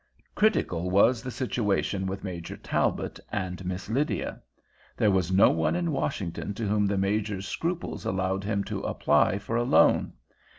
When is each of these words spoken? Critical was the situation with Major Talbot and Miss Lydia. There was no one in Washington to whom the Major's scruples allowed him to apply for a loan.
Critical 0.33 0.89
was 0.89 1.21
the 1.21 1.29
situation 1.29 2.07
with 2.07 2.23
Major 2.23 2.57
Talbot 2.57 3.19
and 3.31 3.63
Miss 3.63 3.87
Lydia. 3.87 4.41
There 4.97 5.11
was 5.11 5.31
no 5.31 5.51
one 5.51 5.75
in 5.75 5.91
Washington 5.91 6.55
to 6.55 6.67
whom 6.67 6.87
the 6.87 6.97
Major's 6.97 7.47
scruples 7.47 8.03
allowed 8.03 8.43
him 8.43 8.63
to 8.63 8.79
apply 8.81 9.37
for 9.37 9.55
a 9.57 9.63
loan. 9.63 10.13